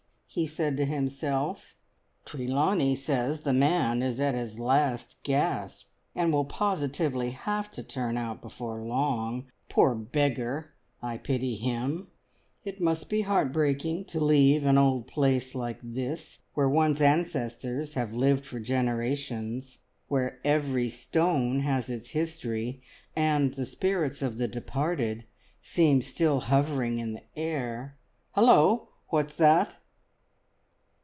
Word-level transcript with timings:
he 0.33 0.47
said 0.47 0.77
to 0.77 0.85
himself. 0.85 1.75
"Trelawney 2.23 2.95
says 2.95 3.41
the 3.41 3.51
man 3.51 4.01
is 4.01 4.17
at 4.17 4.33
his 4.33 4.57
last 4.57 5.17
gasp, 5.23 5.87
and 6.15 6.31
will 6.31 6.45
positively 6.45 7.31
have 7.31 7.69
to 7.71 7.83
turn 7.83 8.15
out 8.17 8.41
before 8.41 8.81
long. 8.81 9.43
Poor 9.67 9.93
beggar! 9.93 10.71
I 11.01 11.17
pity 11.17 11.57
him. 11.57 12.07
It 12.63 12.79
must 12.79 13.09
be 13.09 13.23
heartbreaking 13.23 14.05
to 14.05 14.23
leave 14.23 14.63
an 14.63 14.77
old 14.77 15.05
place 15.05 15.53
like 15.53 15.79
this, 15.83 16.39
where 16.53 16.69
one's 16.69 17.01
ancestors 17.01 17.95
have 17.95 18.13
lived 18.13 18.45
for 18.45 18.61
generations, 18.61 19.79
where 20.07 20.39
every 20.45 20.87
stone 20.87 21.59
has 21.59 21.89
its 21.89 22.11
history, 22.11 22.81
and 23.17 23.55
the 23.55 23.65
spirits 23.65 24.21
of 24.21 24.37
the 24.37 24.47
departed 24.47 25.25
seem 25.61 26.01
still 26.01 26.39
hovering 26.39 26.99
in 26.99 27.15
the 27.15 27.23
air. 27.35 27.97
Halloa, 28.31 28.87
what's 29.09 29.35
that?" 29.35 29.75